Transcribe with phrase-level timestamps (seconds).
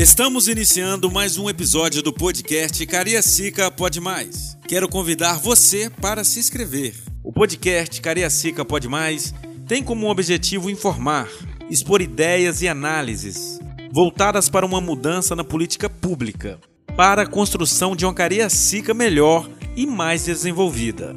[0.00, 4.56] Estamos iniciando mais um episódio do podcast Cariacica Pode Mais.
[4.66, 6.94] Quero convidar você para se inscrever.
[7.22, 9.34] O podcast Cariacica Pode Mais
[9.68, 11.28] tem como objetivo informar,
[11.68, 13.60] expor ideias e análises
[13.92, 16.58] voltadas para uma mudança na política pública,
[16.96, 21.14] para a construção de uma Cariacica melhor e mais desenvolvida.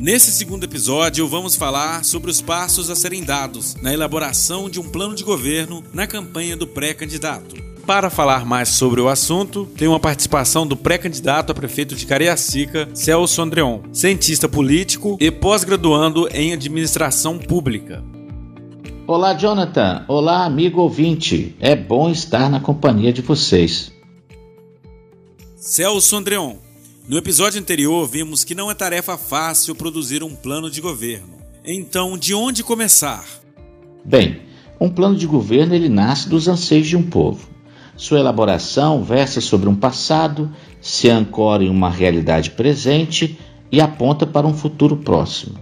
[0.00, 4.88] Nesse segundo episódio, vamos falar sobre os passos a serem dados na elaboração de um
[4.88, 7.63] plano de governo na campanha do pré-candidato.
[7.86, 12.88] Para falar mais sobre o assunto, tem uma participação do pré-candidato a prefeito de Cariacica,
[12.94, 18.02] Celso Andreon, cientista político e pós-graduando em administração pública.
[19.06, 20.02] Olá, Jonathan.
[20.08, 21.54] Olá, amigo ouvinte.
[21.60, 23.92] É bom estar na companhia de vocês.
[25.54, 26.54] Celso Andreon.
[27.06, 31.34] No episódio anterior, vimos que não é tarefa fácil produzir um plano de governo.
[31.62, 33.26] Então, de onde começar?
[34.02, 34.40] Bem,
[34.80, 37.53] um plano de governo ele nasce dos anseios de um povo.
[37.96, 43.38] Sua elaboração versa sobre um passado, se ancora em uma realidade presente
[43.70, 45.56] e aponta para um futuro próximo.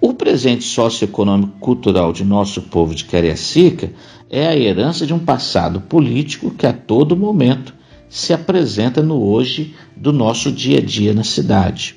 [0.00, 3.92] O presente socioeconômico cultural de nosso povo de Cariacica
[4.30, 7.74] é a herança de um passado político que a todo momento
[8.08, 11.96] se apresenta no hoje do nosso dia a dia na cidade.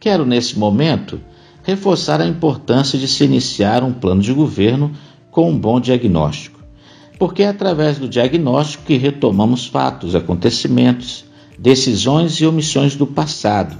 [0.00, 1.20] Quero, nesse momento,
[1.62, 4.92] reforçar a importância de se iniciar um plano de governo
[5.30, 6.53] com um bom diagnóstico
[7.18, 11.24] porque é através do diagnóstico que retomamos fatos, acontecimentos,
[11.58, 13.76] decisões e omissões do passado,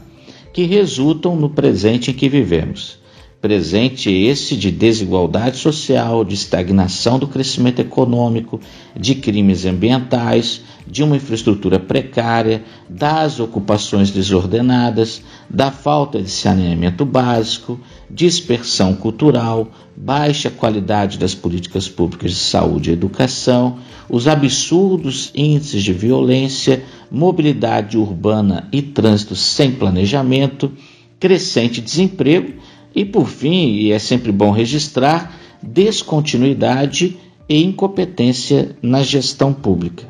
[0.52, 3.02] que resultam no presente em que vivemos.
[3.40, 8.58] Presente esse de desigualdade social, de estagnação do crescimento econômico,
[8.96, 17.78] de crimes ambientais, de uma infraestrutura precária, das ocupações desordenadas, da falta de saneamento básico,
[18.10, 25.92] dispersão cultural, baixa qualidade das políticas públicas de saúde e educação, os absurdos índices de
[25.92, 30.72] violência, mobilidade urbana e trânsito sem planejamento,
[31.18, 32.54] crescente desemprego
[32.94, 37.16] e, por fim, e é sempre bom registrar, descontinuidade
[37.48, 40.06] e incompetência na gestão pública.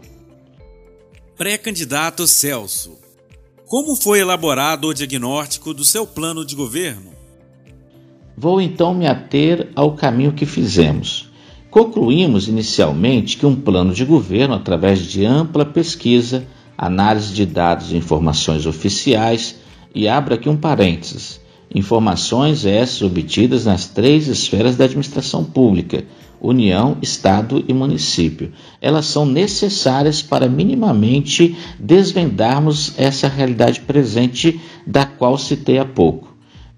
[1.36, 2.98] Pré-candidato Celso.
[3.66, 7.13] Como foi elaborado o diagnóstico do seu plano de governo?
[8.36, 11.30] Vou então me ater ao caminho que fizemos.
[11.70, 16.44] Concluímos inicialmente que um plano de governo, através de ampla pesquisa,
[16.76, 19.56] análise de dados e informações oficiais,
[19.94, 21.40] e abra aqui um parênteses,
[21.72, 26.04] informações essas obtidas nas três esferas da administração pública,
[26.40, 28.52] União, Estado e município.
[28.80, 36.33] Elas são necessárias para minimamente desvendarmos essa realidade presente da qual citei há pouco.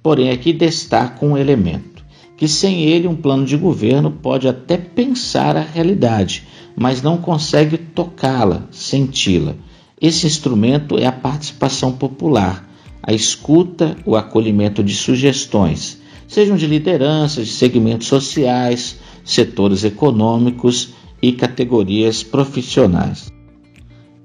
[0.06, 2.05] Porém, aqui destaco um elemento:
[2.37, 6.47] que sem ele um plano de governo pode até pensar a realidade,
[6.77, 9.56] mas não consegue tocá-la, senti-la.
[10.00, 12.71] Esse instrumento é a participação popular,
[13.03, 20.91] a escuta, o acolhimento de sugestões, sejam de lideranças, de segmentos sociais, setores econômicos
[21.21, 23.27] e categorias profissionais.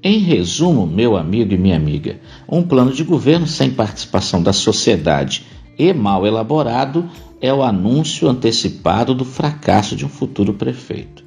[0.03, 5.44] Em resumo, meu amigo e minha amiga, um plano de governo sem participação da sociedade
[5.78, 7.09] e mal elaborado
[7.42, 11.24] é o anúncio antecipado do fracasso de um futuro prefeito.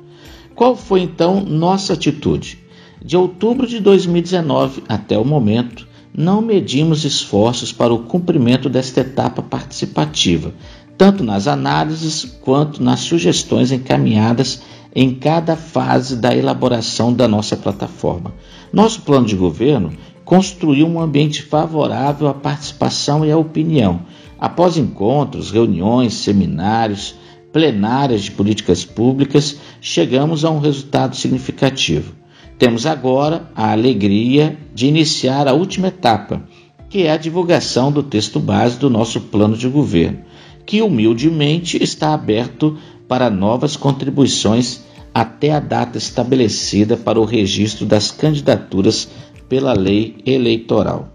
[0.55, 2.59] Qual foi então nossa atitude?
[3.04, 9.43] De outubro de 2019 até o momento, não medimos esforços para o cumprimento desta etapa
[9.43, 10.54] participativa,
[10.97, 14.62] tanto nas análises quanto nas sugestões encaminhadas
[14.94, 18.33] em cada fase da elaboração da nossa plataforma.
[18.72, 19.93] Nosso plano de governo
[20.25, 24.03] construiu um ambiente favorável à participação e à opinião.
[24.44, 27.15] Após encontros, reuniões, seminários,
[27.50, 32.12] plenárias de políticas públicas, chegamos a um resultado significativo.
[32.59, 36.47] Temos agora a alegria de iniciar a última etapa,
[36.91, 40.19] que é a divulgação do texto base do nosso plano de governo
[40.66, 42.77] que humildemente está aberto
[43.09, 44.83] para novas contribuições
[45.15, 49.09] até a data estabelecida para o registro das candidaturas
[49.48, 51.09] pela lei eleitoral.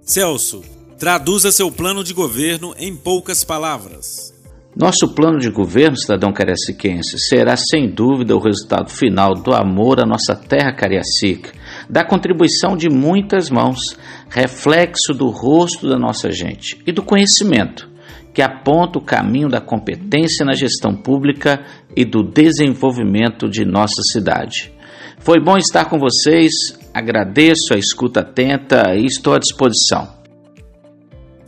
[0.00, 4.34] Celso, traduza seu plano de governo em poucas palavras.
[4.74, 10.06] Nosso plano de governo, cidadão cariaciquense, será sem dúvida o resultado final do amor à
[10.06, 11.52] nossa terra cariacica,
[11.88, 13.96] da contribuição de muitas mãos,
[14.28, 17.96] reflexo do rosto da nossa gente e do conhecimento
[18.34, 21.64] que aponta o caminho da competência na gestão pública
[21.96, 24.70] e do desenvolvimento de nossa cidade.
[25.20, 30.16] Foi bom estar com vocês, agradeço a escuta atenta e estou à disposição.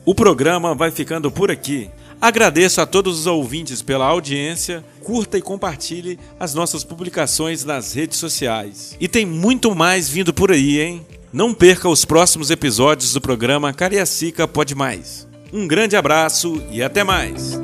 [0.08, 1.90] O programa vai ficando por aqui.
[2.18, 8.16] Agradeço a todos os ouvintes pela audiência, curta e compartilhe as nossas publicações nas redes
[8.16, 8.96] sociais.
[8.98, 11.06] E tem muito mais vindo por aí, hein?
[11.30, 15.28] Não perca os próximos episódios do programa Cariacica Pode Mais.
[15.52, 17.60] Um grande abraço e até mais!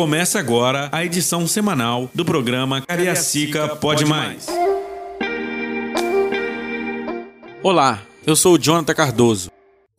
[0.00, 4.46] Começa agora a edição semanal do programa Cariacica Pode Mais.
[7.62, 9.50] Olá, eu sou o Jonathan Cardoso.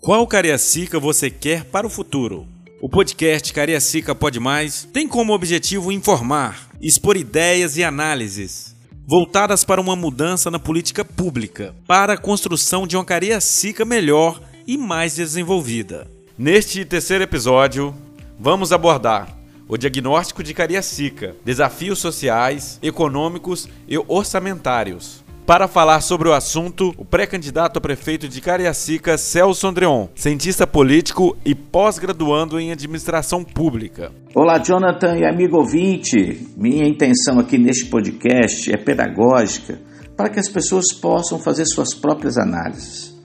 [0.01, 2.47] Qual Cariacica você quer para o futuro?
[2.81, 8.75] O podcast Cariacica Pode Mais tem como objetivo informar, expor ideias e análises
[9.05, 14.79] voltadas para uma mudança na política pública, para a construção de uma Cariacica melhor e
[14.79, 16.07] mais desenvolvida.
[16.35, 17.95] Neste terceiro episódio,
[18.39, 19.40] vamos abordar
[19.71, 25.23] o diagnóstico de Cariacica, desafios sociais, econômicos e orçamentários.
[25.45, 31.37] Para falar sobre o assunto, o pré-candidato a prefeito de Cariacica, Celso Andreon, cientista político
[31.45, 34.11] e pós-graduando em administração pública.
[34.35, 36.49] Olá, Jonathan e amigo ouvinte.
[36.57, 39.79] Minha intenção aqui neste podcast é pedagógica
[40.17, 43.17] para que as pessoas possam fazer suas próprias análises.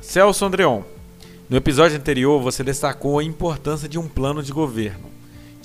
[0.00, 0.80] Celso Andreon,
[1.50, 5.15] no episódio anterior você destacou a importância de um plano de governo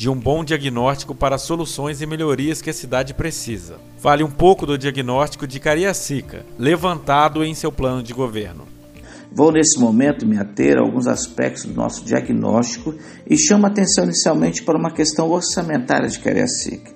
[0.01, 3.75] de um bom diagnóstico para soluções e melhorias que a cidade precisa.
[3.99, 8.65] Fale um pouco do diagnóstico de Cariacica, levantado em seu plano de governo.
[9.31, 12.95] Vou nesse momento me ater a alguns aspectos do nosso diagnóstico
[13.29, 16.91] e chamo a atenção inicialmente para uma questão orçamentária de Cariacica.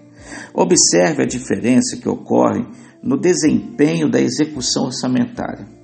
[0.52, 2.66] Observe a diferença que ocorre
[3.04, 5.75] no desempenho da execução orçamentária.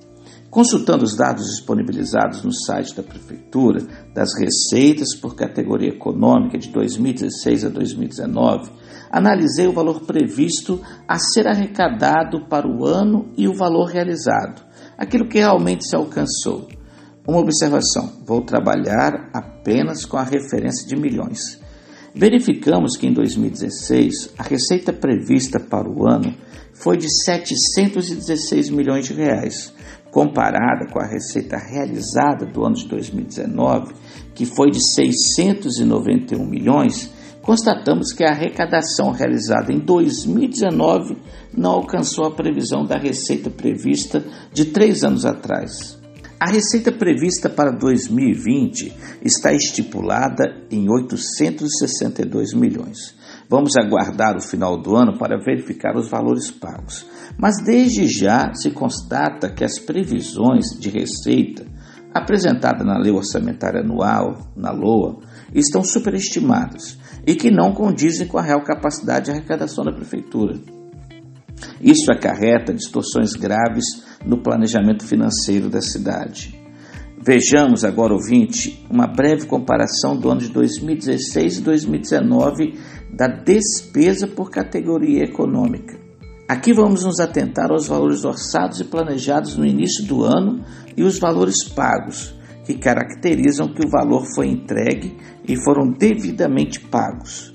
[0.52, 7.64] Consultando os dados disponibilizados no site da Prefeitura das receitas por categoria econômica de 2016
[7.64, 8.70] a 2019,
[9.10, 10.78] analisei o valor previsto
[11.08, 14.62] a ser arrecadado para o ano e o valor realizado,
[14.98, 16.68] aquilo que realmente se alcançou.
[17.26, 21.58] Uma observação: vou trabalhar apenas com a referência de milhões.
[22.14, 26.34] Verificamos que em 2016 a receita prevista para o ano
[26.74, 29.72] foi de 716 milhões de reais
[30.12, 33.94] comparada com a receita realizada do ano de 2019,
[34.34, 37.10] que foi de 691 milhões,
[37.40, 41.16] constatamos que a arrecadação realizada em 2019
[41.56, 44.22] não alcançou a previsão da receita prevista
[44.52, 45.98] de três anos atrás.
[46.38, 48.92] A receita prevista para 2020
[49.24, 53.14] está estipulada em 862 milhões.
[53.52, 57.06] Vamos aguardar o final do ano para verificar os valores pagos.
[57.36, 61.66] Mas desde já se constata que as previsões de receita
[62.14, 65.18] apresentadas na Lei Orçamentária Anual, na LOA,
[65.52, 70.58] estão superestimadas e que não condizem com a real capacidade de arrecadação da Prefeitura.
[71.78, 73.84] Isso acarreta distorções graves
[74.24, 76.61] no planejamento financeiro da cidade.
[77.24, 82.74] Vejamos agora, ouvinte, uma breve comparação do ano de 2016 e 2019
[83.12, 85.96] da despesa por categoria econômica.
[86.48, 90.64] Aqui vamos nos atentar aos valores orçados e planejados no início do ano
[90.96, 92.34] e os valores pagos,
[92.66, 95.16] que caracterizam que o valor foi entregue
[95.46, 97.54] e foram devidamente pagos,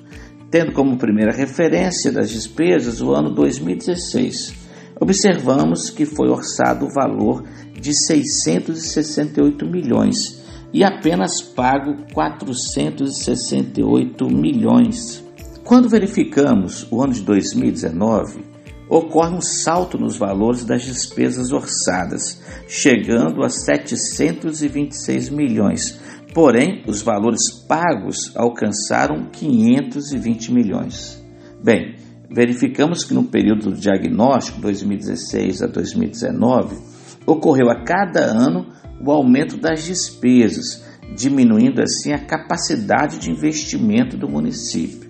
[0.50, 4.57] tendo como primeira referência das despesas o ano 2016.
[5.00, 7.44] Observamos que foi orçado o valor
[7.80, 15.24] de 668 milhões e apenas pago 468 milhões.
[15.64, 18.46] Quando verificamos o ano de 2019,
[18.90, 26.00] ocorre um salto nos valores das despesas orçadas, chegando a 726 milhões.
[26.34, 31.22] Porém, os valores pagos alcançaram 520 milhões.
[31.64, 31.96] Bem,
[32.30, 36.78] verificamos que no período do diagnóstico 2016 a 2019
[37.26, 38.68] ocorreu a cada ano
[39.04, 40.84] o aumento das despesas,
[41.16, 45.10] diminuindo assim a capacidade de investimento do município.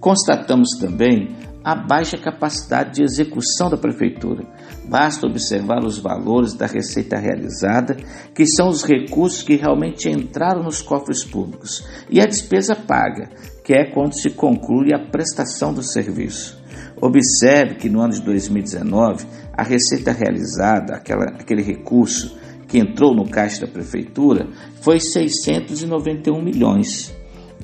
[0.00, 1.28] Constatamos também
[1.64, 4.44] a baixa capacidade de execução da Prefeitura.
[4.88, 7.96] Basta observar os valores da receita realizada,
[8.34, 13.28] que são os recursos que realmente entraram nos cofres públicos, e a despesa paga,
[13.64, 16.57] que é quando se conclui a prestação do serviço.
[17.00, 22.36] Observe que no ano de 2019, a receita realizada, aquela, aquele recurso
[22.66, 24.48] que entrou no caixa da Prefeitura,
[24.82, 27.14] foi 691 milhões.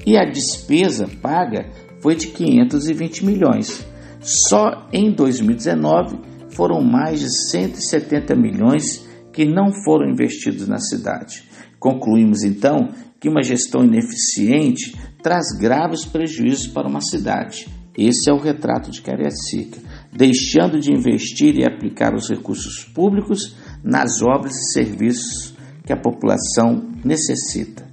[0.06, 3.86] E a despesa paga foi de 520 milhões.
[4.20, 6.18] Só em 2019
[6.50, 11.44] foram mais de 170 milhões que não foram investidos na cidade.
[11.78, 12.88] Concluímos então
[13.20, 17.66] que uma gestão ineficiente traz graves prejuízos para uma cidade.
[17.96, 19.78] Esse é o retrato de Cariacica.
[20.12, 26.88] deixando de investir e aplicar os recursos públicos nas obras e serviços que a população
[27.04, 27.84] necessita.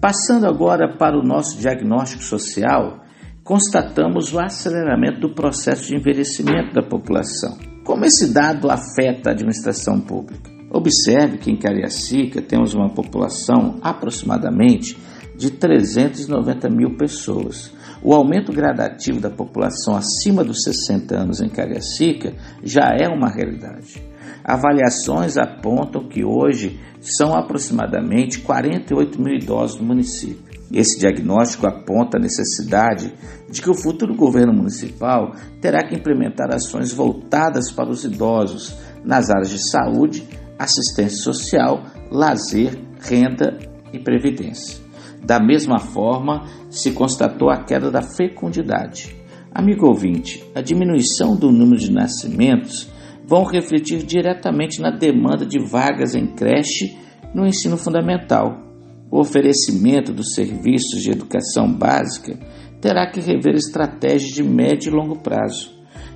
[0.00, 3.04] Passando agora para o nosso diagnóstico social,
[3.44, 7.58] constatamos o aceleramento do processo de envelhecimento da população.
[7.84, 10.50] Como esse dado afeta a administração pública?
[10.70, 14.96] Observe que em Cariacica temos uma população aproximadamente
[15.36, 17.72] de 390 mil pessoas.
[18.04, 24.02] O aumento gradativo da população acima dos 60 anos em Cariacica já é uma realidade.
[24.44, 30.52] Avaliações apontam que hoje são aproximadamente 48 mil idosos no município.
[30.72, 33.14] Esse diagnóstico aponta a necessidade
[33.48, 39.30] de que o futuro governo municipal terá que implementar ações voltadas para os idosos nas
[39.30, 40.26] áreas de saúde,
[40.58, 43.58] assistência social, lazer, renda
[43.92, 44.81] e previdência.
[45.24, 49.14] Da mesma forma, se constatou a queda da fecundidade.
[49.54, 52.90] Amigo ouvinte, a diminuição do número de nascimentos
[53.24, 56.96] vão refletir diretamente na demanda de vagas em creche
[57.34, 58.62] no ensino fundamental.
[59.10, 62.38] O oferecimento dos serviços de educação básica
[62.80, 65.70] terá que rever estratégias de médio e longo prazo.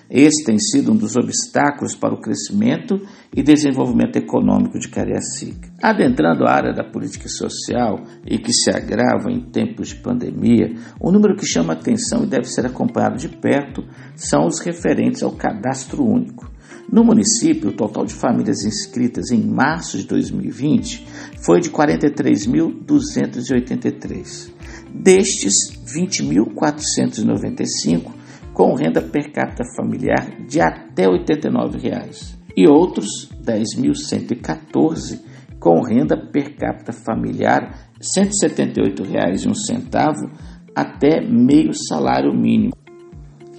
[0.10, 3.02] Esse tem sido um dos obstáculos para o crescimento
[3.36, 5.70] e desenvolvimento econômico de Cariacica.
[5.84, 11.12] Adentrando a área da política social e que se agrava em tempos de pandemia, o
[11.12, 13.84] número que chama atenção e deve ser acompanhado de perto
[14.16, 16.50] são os referentes ao cadastro único.
[16.92, 21.06] No município, o total de famílias inscritas em março de 2020
[21.44, 24.52] foi de 43.283.
[24.94, 28.14] Destes, 20.495
[28.54, 35.20] com renda per capita familiar de até 89 reais, e outros 10.114
[35.60, 40.32] com renda per capita familiar R$ 178,01
[40.76, 42.74] até meio salário mínimo.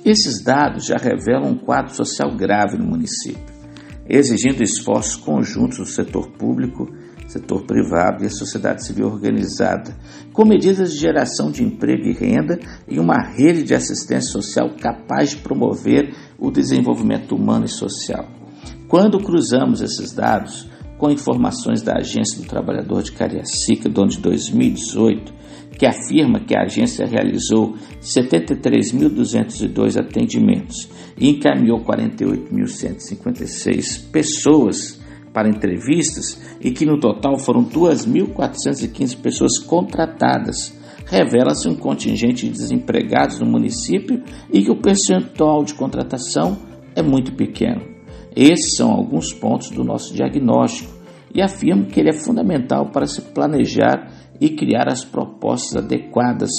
[0.08, 3.44] Esses dados já revelam um quadro social grave no município,
[4.08, 6.88] exigindo esforços conjuntos do setor público
[7.26, 9.94] setor privado e a sociedade civil organizada,
[10.32, 15.32] com medidas de geração de emprego e renda e uma rede de assistência social capaz
[15.32, 18.26] de promover o desenvolvimento humano e social.
[18.88, 24.20] Quando cruzamos esses dados com informações da Agência do Trabalhador de Cariacica do ano de
[24.20, 25.34] 2018,
[25.78, 35.00] que afirma que a agência realizou 73.202 atendimentos e encaminhou 48.156 pessoas
[35.32, 40.76] para entrevistas e que no total foram 2.415 pessoas contratadas.
[41.06, 44.20] Revela-se um contingente de desempregados no município
[44.52, 46.58] e que o percentual de contratação
[46.94, 47.82] é muito pequeno.
[48.34, 50.92] Esses são alguns pontos do nosso diagnóstico
[51.34, 56.50] e afirmo que ele é fundamental para se planejar e criar as propostas adequadas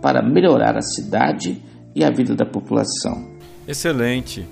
[0.00, 1.62] para melhorar a cidade
[1.94, 3.26] e a vida da população.
[3.66, 4.46] Excelente.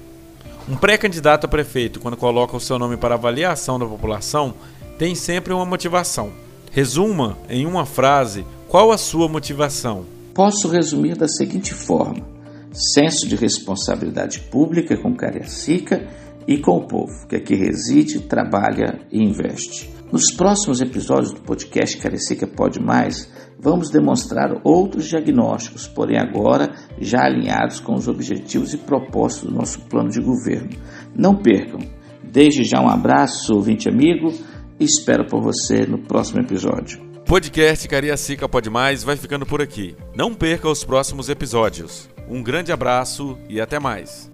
[0.69, 4.55] Um pré-candidato a prefeito, quando coloca o seu nome para avaliação da população,
[4.99, 6.33] tem sempre uma motivação.
[6.73, 10.07] Resuma em uma frase qual a sua motivação.
[10.35, 12.27] Posso resumir da seguinte forma:
[12.73, 16.09] senso de responsabilidade pública com Cariacica
[16.49, 19.94] e com o povo que aqui reside, trabalha e investe.
[20.15, 23.29] Nos próximos episódios do podcast Cariacica Pode Mais,
[23.59, 29.81] vamos demonstrar outros diagnósticos, porém agora já alinhados com os objetivos e propósitos do nosso
[29.81, 30.71] plano de governo.
[31.17, 31.81] Não percam!
[32.23, 34.33] Desde já um abraço, ouvinte amigo,
[34.79, 37.01] e espero por você no próximo episódio.
[37.27, 39.97] Podcast Cariacica Pode Mais vai ficando por aqui.
[40.15, 42.09] Não perca os próximos episódios.
[42.31, 44.31] Um grande abraço e até mais.